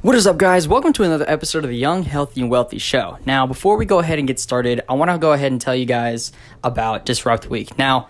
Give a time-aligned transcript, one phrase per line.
[0.00, 0.68] What is up, guys?
[0.68, 3.18] Welcome to another episode of the Young, Healthy, and Wealthy Show.
[3.26, 5.74] Now, before we go ahead and get started, I want to go ahead and tell
[5.74, 6.30] you guys
[6.62, 7.76] about Disrupt Week.
[7.76, 8.08] Now,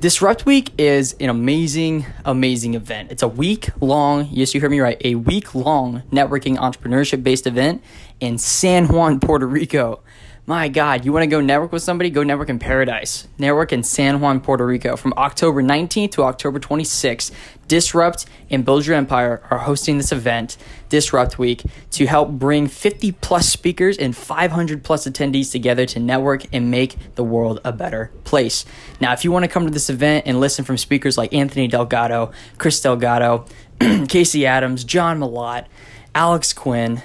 [0.00, 3.12] Disrupt Week is an amazing, amazing event.
[3.12, 7.46] It's a week long, yes, you heard me right, a week long networking entrepreneurship based
[7.46, 7.84] event
[8.18, 10.00] in San Juan, Puerto Rico.
[10.48, 12.08] My God, you want to go network with somebody?
[12.08, 13.26] Go network in paradise.
[13.36, 17.32] Network in San Juan, Puerto Rico from October 19th to October 26th.
[17.66, 20.56] Disrupt and Build Your Empire are hosting this event,
[20.88, 26.44] Disrupt Week, to help bring 50 plus speakers and 500 plus attendees together to network
[26.52, 28.64] and make the world a better place.
[29.00, 31.66] Now, if you want to come to this event and listen from speakers like Anthony
[31.66, 33.46] Delgado, Chris Delgado,
[34.08, 35.66] Casey Adams, John Malott,
[36.14, 37.02] Alex Quinn,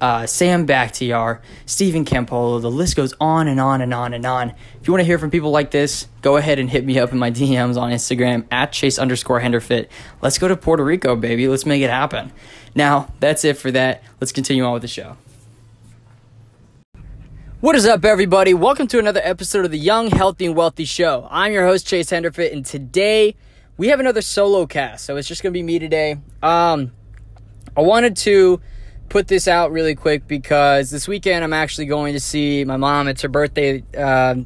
[0.00, 2.60] uh, Sam Bakhtiar, Stephen Campolo.
[2.60, 4.50] The list goes on and on and on and on.
[4.80, 7.12] If you want to hear from people like this, go ahead and hit me up
[7.12, 9.88] in my DMs on Instagram at chase underscore henderfit.
[10.20, 11.48] Let's go to Puerto Rico, baby.
[11.48, 12.32] Let's make it happen.
[12.74, 14.02] Now, that's it for that.
[14.20, 15.16] Let's continue on with the show.
[17.60, 18.52] What is up, everybody?
[18.52, 21.26] Welcome to another episode of the Young, Healthy, and Wealthy Show.
[21.30, 23.34] I'm your host, Chase Henderfit, and today
[23.78, 25.06] we have another solo cast.
[25.06, 26.18] So it's just going to be me today.
[26.42, 26.92] Um,
[27.74, 28.60] I wanted to
[29.08, 33.08] put this out really quick because this weekend I'm actually going to see my mom.
[33.08, 34.36] It's her birthday uh,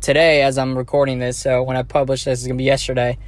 [0.00, 1.38] today as I'm recording this.
[1.38, 3.18] So when I publish this, it's going to be yesterday.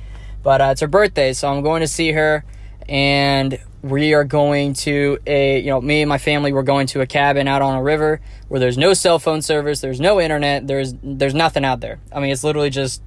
[0.42, 2.44] But uh, it's her birthday, so I'm going to see her.
[2.88, 7.00] And we are going to a, you know, me and my family, we're going to
[7.00, 10.66] a cabin out on a river where there's no cell phone service, there's no internet,
[10.66, 12.00] there's there's nothing out there.
[12.12, 13.02] I mean, it's literally just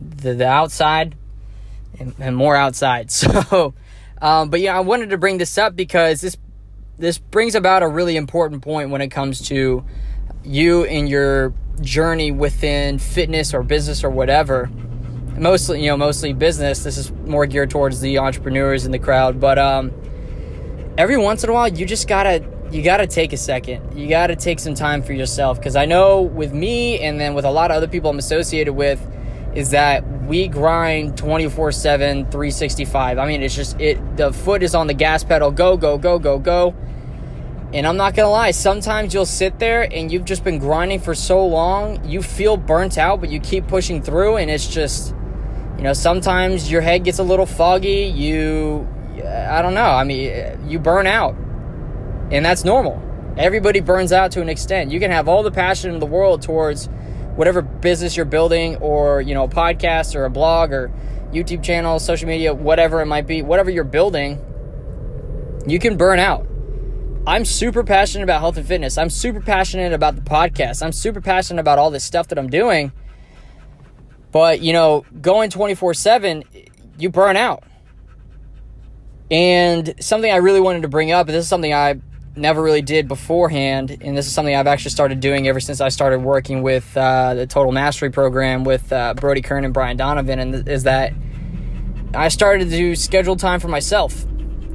[0.00, 1.14] the, the outside
[1.98, 3.10] and, and more outside.
[3.18, 3.74] So,
[4.20, 6.36] um, but yeah, I wanted to bring this up because this
[6.98, 9.84] this brings about a really important point when it comes to
[10.44, 14.68] you and your journey within fitness or business or whatever.
[15.36, 16.82] Mostly you know mostly business.
[16.82, 19.92] This is more geared towards the entrepreneurs in the crowd but um
[20.98, 23.96] every once in a while you just gotta you gotta take a second.
[23.96, 27.44] You gotta take some time for yourself because i know with me and then with
[27.44, 29.00] a lot of other people i'm associated with
[29.54, 34.74] is that we grind 24 7 365 i mean it's just it the foot is
[34.74, 35.52] on the gas pedal.
[35.52, 36.74] Go go go go go
[37.72, 41.14] and I'm not gonna lie, sometimes you'll sit there and you've just been grinding for
[41.14, 45.14] so long, you feel burnt out, but you keep pushing through, and it's just,
[45.76, 48.04] you know, sometimes your head gets a little foggy.
[48.04, 48.88] You,
[49.22, 51.34] uh, I don't know, I mean, you burn out,
[52.30, 53.02] and that's normal.
[53.36, 54.90] Everybody burns out to an extent.
[54.90, 56.86] You can have all the passion in the world towards
[57.36, 60.90] whatever business you're building, or, you know, a podcast, or a blog, or
[61.32, 64.42] YouTube channel, social media, whatever it might be, whatever you're building,
[65.66, 66.47] you can burn out
[67.28, 68.96] I'm super passionate about health and fitness.
[68.96, 70.82] I'm super passionate about the podcast.
[70.82, 72.90] I'm super passionate about all this stuff that I'm doing.
[74.32, 76.42] But, you know, going 24 7,
[76.96, 77.64] you burn out.
[79.30, 82.00] And something I really wanted to bring up, and this is something I
[82.34, 85.90] never really did beforehand, and this is something I've actually started doing ever since I
[85.90, 90.38] started working with uh, the Total Mastery Program with uh, Brody Kern and Brian Donovan,
[90.38, 91.12] and is that
[92.14, 94.24] I started to schedule time for myself.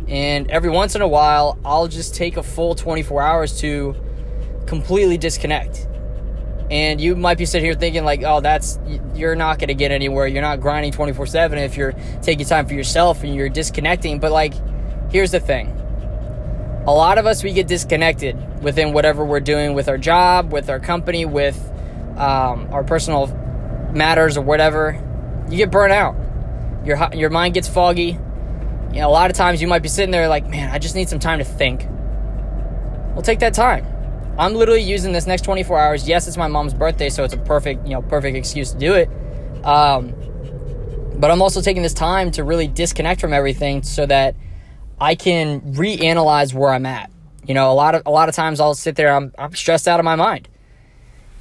[0.07, 3.95] And every once in a while, I'll just take a full 24 hours to
[4.65, 5.87] completely disconnect.
[6.69, 8.79] And you might be sitting here thinking, like, oh, that's,
[9.13, 10.27] you're not going to get anywhere.
[10.27, 14.19] You're not grinding 24 7 if you're taking time for yourself and you're disconnecting.
[14.19, 14.53] But, like,
[15.11, 15.79] here's the thing
[16.85, 20.69] a lot of us, we get disconnected within whatever we're doing with our job, with
[20.69, 21.57] our company, with
[22.17, 23.27] um, our personal
[23.93, 24.99] matters or whatever.
[25.49, 26.15] You get burnt out.
[26.85, 28.17] Your, your mind gets foggy
[28.93, 30.95] you know, a lot of times you might be sitting there like, man, I just
[30.95, 31.87] need some time to think.
[33.13, 33.85] Well, take that time.
[34.37, 36.07] I'm literally using this next 24 hours.
[36.07, 38.93] Yes, it's my mom's birthday, so it's a perfect, you know, perfect excuse to do
[38.93, 39.09] it.
[39.65, 40.13] Um,
[41.15, 44.35] but I'm also taking this time to really disconnect from everything so that
[44.99, 47.11] I can reanalyze where I'm at.
[47.45, 49.87] You know, a lot of a lot of times I'll sit there, I'm I'm stressed
[49.87, 50.47] out of my mind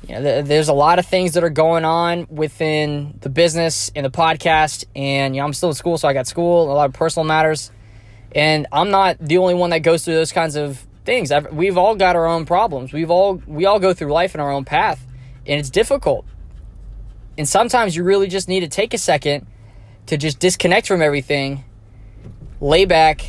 [0.08, 4.04] you know, there's a lot of things that are going on within the business and
[4.04, 4.84] the podcast.
[4.96, 7.24] And, you know, I'm still in school, so I got school, a lot of personal
[7.24, 7.70] matters.
[8.34, 11.30] And I'm not the only one that goes through those kinds of things.
[11.30, 12.92] I've, we've all got our own problems.
[12.92, 15.06] We've all, we all go through life in our own path,
[15.46, 16.24] and it's difficult.
[17.38, 19.46] And sometimes you really just need to take a second
[20.06, 21.64] to just disconnect from everything,
[22.60, 23.24] lay back,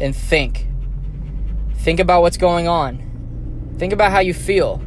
[0.00, 0.66] and think.
[1.76, 3.74] Think about what's going on.
[3.78, 4.82] Think about how you feel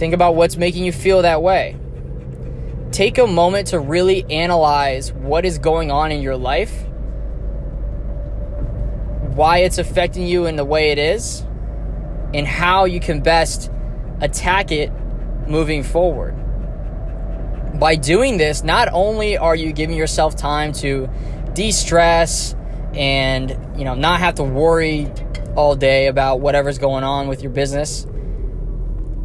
[0.00, 1.76] Think about what's making you feel that way.
[2.90, 6.86] Take a moment to really analyze what is going on in your life,
[9.34, 11.42] why it's affecting you in the way it is,
[12.32, 13.70] and how you can best
[14.22, 14.90] attack it
[15.46, 16.34] moving forward.
[17.78, 21.10] By doing this, not only are you giving yourself time to
[21.52, 22.56] de stress
[22.94, 25.12] and you know not have to worry
[25.56, 28.06] all day about whatever's going on with your business.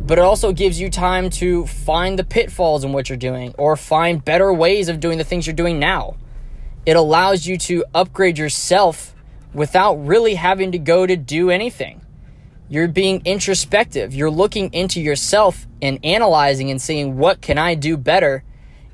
[0.06, 3.76] But it also gives you time to find the pitfalls in what you're doing or
[3.76, 6.16] find better ways of doing the things you're doing now.
[6.86, 9.16] It allows you to upgrade yourself
[9.54, 12.02] without really having to go to do anything.
[12.70, 14.14] You're being introspective.
[14.14, 18.44] You're looking into yourself and analyzing and seeing what can I do better?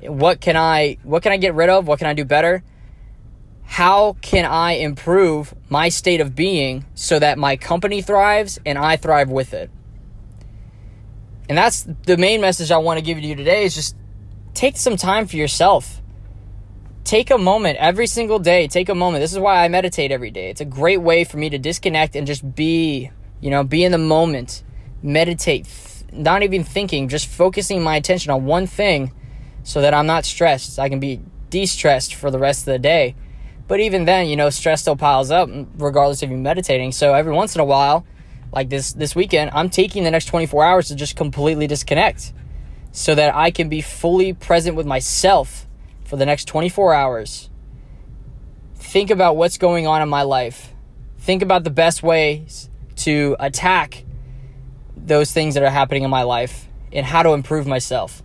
[0.00, 1.86] What can I what can I get rid of?
[1.86, 2.64] What can I do better?
[3.64, 8.96] How can I improve my state of being so that my company thrives and I
[8.96, 9.70] thrive with it?
[11.52, 13.94] And that's the main message I want to give you today is just
[14.54, 16.00] take some time for yourself.
[17.04, 18.68] Take a moment every single day.
[18.68, 19.20] Take a moment.
[19.20, 20.48] This is why I meditate every day.
[20.48, 23.10] It's a great way for me to disconnect and just be
[23.42, 24.62] you know, be in the moment,
[25.02, 25.66] meditate,
[26.10, 29.12] not even thinking, just focusing my attention on one thing
[29.62, 30.78] so that I'm not stressed.
[30.78, 31.20] I can be
[31.50, 33.14] de stressed for the rest of the day.
[33.68, 36.92] But even then, you know, stress still piles up regardless of you meditating.
[36.92, 38.06] So every once in a while,
[38.52, 42.32] like this this weekend, I'm taking the next 24 hours to just completely disconnect
[42.92, 45.66] so that I can be fully present with myself
[46.04, 47.48] for the next 24 hours.
[48.74, 50.74] Think about what's going on in my life.
[51.18, 54.04] Think about the best ways to attack
[54.96, 58.22] those things that are happening in my life and how to improve myself.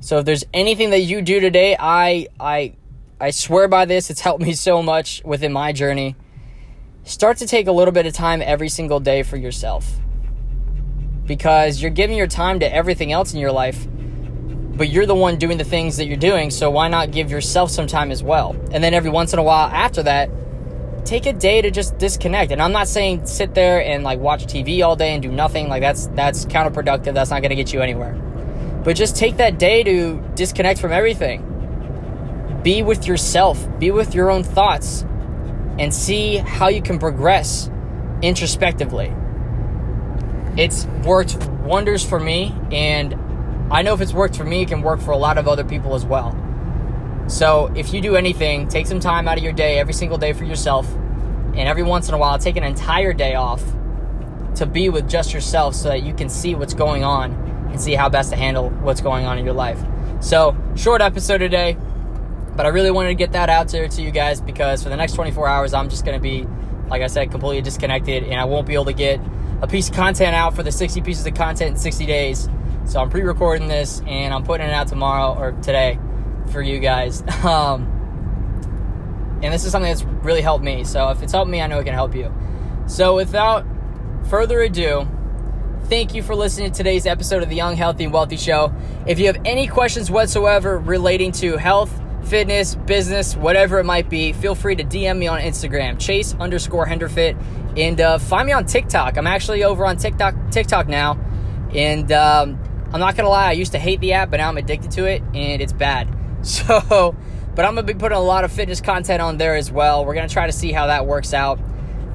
[0.00, 2.74] So if there's anything that you do today, I I
[3.18, 6.16] I swear by this, it's helped me so much within my journey.
[7.06, 10.00] Start to take a little bit of time every single day for yourself.
[11.24, 13.86] Because you're giving your time to everything else in your life,
[14.74, 17.70] but you're the one doing the things that you're doing, so why not give yourself
[17.70, 18.56] some time as well?
[18.72, 20.28] And then every once in a while after that,
[21.04, 22.50] take a day to just disconnect.
[22.50, 25.68] And I'm not saying sit there and like watch TV all day and do nothing.
[25.68, 27.14] Like that's that's counterproductive.
[27.14, 28.14] That's not going to get you anywhere.
[28.82, 32.60] But just take that day to disconnect from everything.
[32.64, 33.64] Be with yourself.
[33.78, 35.04] Be with your own thoughts
[35.78, 37.70] and see how you can progress
[38.22, 39.12] introspectively.
[40.56, 43.14] It's worked wonders for me and
[43.70, 45.64] I know if it's worked for me, it can work for a lot of other
[45.64, 46.34] people as well.
[47.26, 50.32] So if you do anything, take some time out of your day every single day
[50.32, 53.62] for yourself, and every once in a while, take an entire day off
[54.54, 57.32] to be with just yourself so that you can see what's going on
[57.70, 59.82] and see how best to handle what's going on in your life.
[60.20, 61.76] So, short episode today,
[62.56, 64.96] but I really wanted to get that out there to you guys because for the
[64.96, 66.46] next 24 hours, I'm just going to be,
[66.88, 69.20] like I said, completely disconnected and I won't be able to get
[69.62, 72.48] a piece of content out for the 60 pieces of content in 60 days.
[72.86, 75.98] So, I'm pre recording this and I'm putting it out tomorrow or today
[76.50, 77.22] for you guys.
[77.44, 77.92] Um,
[79.42, 80.82] and this is something that's really helped me.
[80.84, 82.34] So if it's helped me, I know it can help you.
[82.86, 83.66] So without
[84.28, 85.06] further ado,
[85.84, 88.74] thank you for listening to today's episode of the Young, Healthy, and Wealthy Show.
[89.06, 94.32] If you have any questions whatsoever relating to health, fitness, business, whatever it might be,
[94.32, 97.40] feel free to DM me on Instagram, Chase underscore Henderfit,
[97.76, 99.16] and uh, find me on TikTok.
[99.16, 101.18] I'm actually over on TikTok TikTok now,
[101.74, 102.58] and um,
[102.92, 105.04] I'm not gonna lie, I used to hate the app, but now I'm addicted to
[105.06, 106.12] it, and it's bad.
[106.46, 107.16] So,
[107.56, 110.04] but I'm gonna be putting a lot of fitness content on there as well.
[110.04, 111.58] We're gonna try to see how that works out.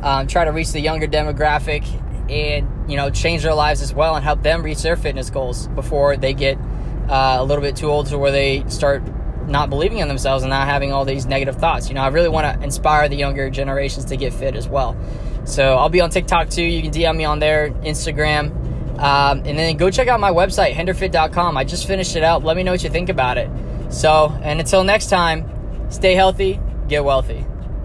[0.03, 1.85] Um, try to reach the younger demographic
[2.31, 5.67] and you know change their lives as well and help them reach their fitness goals
[5.69, 6.57] before they get
[7.09, 9.03] uh, a little bit too old to where they start
[9.51, 11.89] not believing in themselves and not having all these negative thoughts.
[11.89, 14.95] You know, I really want to inspire the younger generations to get fit as well.
[15.45, 16.63] So I'll be on TikTok too.
[16.63, 18.58] You can DM me on there, Instagram.
[19.00, 21.58] Um, and then go check out my website, henderfit.com.
[21.58, 22.43] I just finished it out.
[22.43, 23.50] Let me know what you think about it.
[23.89, 25.50] So, and until next time,
[25.89, 27.46] stay healthy, get wealthy.